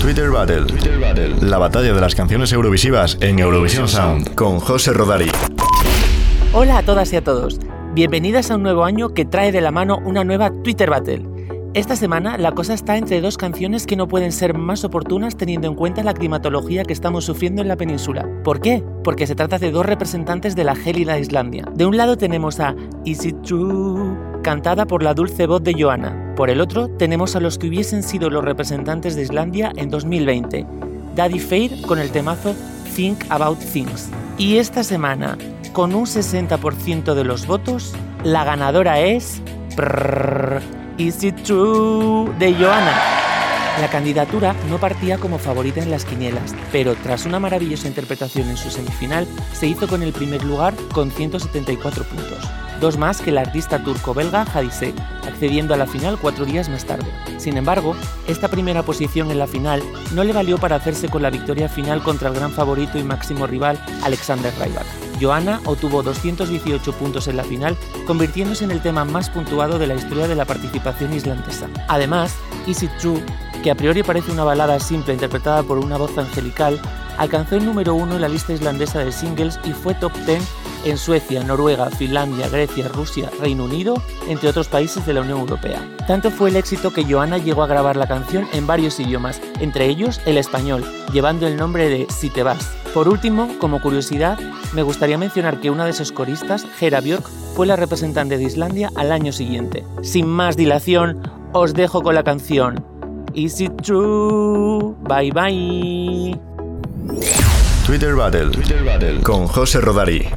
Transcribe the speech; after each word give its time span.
Twitter 0.00 0.30
Battle. 0.30 0.66
La 1.40 1.58
batalla 1.58 1.92
de 1.92 2.00
las 2.00 2.14
canciones 2.14 2.52
eurovisivas 2.52 3.18
en 3.20 3.40
Eurovisión 3.40 3.88
Sound 3.88 4.34
con 4.34 4.60
José 4.60 4.92
Rodari. 4.92 5.30
Hola 6.52 6.78
a 6.78 6.82
todas 6.82 7.12
y 7.12 7.16
a 7.16 7.24
todos. 7.24 7.58
Bienvenidas 7.94 8.50
a 8.50 8.56
un 8.56 8.62
nuevo 8.62 8.84
año 8.84 9.10
que 9.10 9.24
trae 9.24 9.50
de 9.50 9.60
la 9.60 9.72
mano 9.72 9.98
una 10.04 10.22
nueva 10.22 10.50
Twitter 10.62 10.88
Battle. 10.88 11.26
Esta 11.74 11.96
semana 11.96 12.38
la 12.38 12.52
cosa 12.52 12.74
está 12.74 12.96
entre 12.96 13.20
dos 13.20 13.36
canciones 13.36 13.86
que 13.86 13.96
no 13.96 14.08
pueden 14.08 14.32
ser 14.32 14.56
más 14.56 14.84
oportunas 14.84 15.36
teniendo 15.36 15.66
en 15.66 15.74
cuenta 15.74 16.02
la 16.02 16.14
climatología 16.14 16.84
que 16.84 16.92
estamos 16.92 17.24
sufriendo 17.24 17.60
en 17.60 17.68
la 17.68 17.76
península. 17.76 18.26
¿Por 18.44 18.60
qué? 18.60 18.84
Porque 19.02 19.26
se 19.26 19.34
trata 19.34 19.58
de 19.58 19.72
dos 19.72 19.84
representantes 19.84 20.54
de 20.54 20.64
la 20.64 20.76
gélida 20.76 21.18
Islandia. 21.18 21.64
De 21.74 21.86
un 21.86 21.96
lado 21.96 22.16
tenemos 22.16 22.60
a 22.60 22.74
Is 23.04 23.24
It 23.24 23.42
True, 23.42 24.16
cantada 24.42 24.86
por 24.86 25.02
la 25.02 25.12
dulce 25.12 25.46
voz 25.46 25.62
de 25.62 25.74
Joanna. 25.74 26.27
Por 26.38 26.50
el 26.50 26.60
otro 26.60 26.86
tenemos 26.88 27.34
a 27.34 27.40
los 27.40 27.58
que 27.58 27.66
hubiesen 27.66 28.04
sido 28.04 28.30
los 28.30 28.44
representantes 28.44 29.16
de 29.16 29.22
Islandia 29.22 29.72
en 29.74 29.90
2020, 29.90 30.64
Daddy 31.16 31.40
Fair 31.40 31.82
con 31.82 31.98
el 31.98 32.12
temazo 32.12 32.54
Think 32.94 33.24
About 33.28 33.58
Things. 33.58 34.08
Y 34.38 34.58
esta 34.58 34.84
semana, 34.84 35.36
con 35.72 35.96
un 35.96 36.06
60% 36.06 37.14
de 37.14 37.24
los 37.24 37.44
votos, 37.48 37.92
la 38.22 38.44
ganadora 38.44 39.00
es... 39.00 39.42
Is 40.96 41.24
It 41.24 41.42
True 41.42 42.32
de 42.38 42.54
Joanna. 42.54 43.17
La 43.80 43.88
candidatura 43.88 44.56
no 44.68 44.78
partía 44.78 45.18
como 45.18 45.38
favorita 45.38 45.80
en 45.80 45.90
las 45.90 46.04
quinielas, 46.04 46.52
pero 46.72 46.96
tras 46.96 47.26
una 47.26 47.38
maravillosa 47.38 47.86
interpretación 47.86 48.50
en 48.50 48.56
su 48.56 48.70
semifinal, 48.70 49.26
se 49.52 49.68
hizo 49.68 49.86
con 49.86 50.02
el 50.02 50.12
primer 50.12 50.42
lugar 50.42 50.74
con 50.92 51.12
174 51.12 52.02
puntos, 52.02 52.38
dos 52.80 52.98
más 52.98 53.20
que 53.20 53.30
el 53.30 53.38
artista 53.38 53.82
turco-belga 53.84 54.42
Hadise, 54.52 54.92
accediendo 55.24 55.74
a 55.74 55.76
la 55.76 55.86
final 55.86 56.18
cuatro 56.20 56.44
días 56.44 56.68
más 56.68 56.86
tarde. 56.86 57.06
Sin 57.38 57.56
embargo, 57.56 57.94
esta 58.26 58.48
primera 58.48 58.82
posición 58.82 59.30
en 59.30 59.38
la 59.38 59.46
final 59.46 59.80
no 60.12 60.24
le 60.24 60.32
valió 60.32 60.58
para 60.58 60.76
hacerse 60.76 61.08
con 61.08 61.22
la 61.22 61.30
victoria 61.30 61.68
final 61.68 62.02
contra 62.02 62.30
el 62.30 62.34
gran 62.34 62.50
favorito 62.50 62.98
y 62.98 63.04
máximo 63.04 63.46
rival 63.46 63.80
Alexander 64.02 64.52
Rybak. 64.58 64.86
Joanna 65.20 65.60
obtuvo 65.64 66.02
218 66.02 66.92
puntos 66.94 67.28
en 67.28 67.36
la 67.36 67.44
final, 67.44 67.76
convirtiéndose 68.06 68.64
en 68.64 68.72
el 68.72 68.82
tema 68.82 69.04
más 69.04 69.30
puntuado 69.30 69.78
de 69.78 69.86
la 69.86 69.94
historia 69.94 70.26
de 70.26 70.34
la 70.34 70.44
participación 70.44 71.14
islandesa. 71.14 71.68
Además, 71.88 72.34
Is 72.66 72.82
It 72.82 72.90
True, 73.00 73.22
a 73.68 73.74
priori 73.74 74.02
parece 74.02 74.30
una 74.30 74.44
balada 74.44 74.78
simple 74.80 75.14
interpretada 75.14 75.62
por 75.62 75.78
una 75.78 75.96
voz 75.96 76.16
angelical, 76.16 76.80
alcanzó 77.16 77.56
el 77.56 77.64
número 77.64 77.94
uno 77.94 78.14
en 78.14 78.20
la 78.20 78.28
lista 78.28 78.52
islandesa 78.52 79.00
de 79.00 79.12
singles 79.12 79.58
y 79.64 79.72
fue 79.72 79.94
top 79.94 80.12
10 80.26 80.42
en 80.84 80.96
Suecia, 80.96 81.42
Noruega, 81.42 81.90
Finlandia, 81.90 82.48
Grecia, 82.48 82.88
Rusia, 82.88 83.30
Reino 83.40 83.64
Unido, 83.64 84.02
entre 84.28 84.48
otros 84.48 84.68
países 84.68 85.04
de 85.06 85.12
la 85.12 85.22
Unión 85.22 85.40
Europea. 85.40 85.82
Tanto 86.06 86.30
fue 86.30 86.50
el 86.50 86.56
éxito 86.56 86.92
que 86.92 87.04
Joanna 87.04 87.38
llegó 87.38 87.62
a 87.62 87.66
grabar 87.66 87.96
la 87.96 88.06
canción 88.06 88.46
en 88.52 88.66
varios 88.66 88.98
idiomas, 89.00 89.40
entre 89.60 89.86
ellos 89.86 90.20
el 90.24 90.38
español, 90.38 90.84
llevando 91.12 91.46
el 91.46 91.56
nombre 91.56 91.88
de 91.88 92.06
Si 92.10 92.30
te 92.30 92.42
vas. 92.42 92.64
Por 92.94 93.08
último, 93.08 93.48
como 93.58 93.82
curiosidad, 93.82 94.38
me 94.72 94.82
gustaría 94.82 95.18
mencionar 95.18 95.60
que 95.60 95.70
una 95.70 95.84
de 95.84 95.92
sus 95.92 96.12
coristas, 96.12 96.66
Hera 96.80 97.00
Björk, 97.00 97.28
fue 97.54 97.66
la 97.66 97.76
representante 97.76 98.38
de 98.38 98.44
Islandia 98.44 98.90
al 98.94 99.12
año 99.12 99.32
siguiente. 99.32 99.84
Sin 100.02 100.26
más 100.26 100.56
dilación, 100.56 101.20
os 101.52 101.74
dejo 101.74 102.02
con 102.02 102.14
la 102.14 102.24
canción. 102.24 102.97
Is 103.38 103.60
it 103.60 103.84
true? 103.84 104.96
Bye 105.06 105.30
bye. 105.30 106.34
Twitter 107.86 108.16
Battle 108.16 109.22
con 109.22 109.46
José 109.46 109.80
Rodari. 109.80 110.28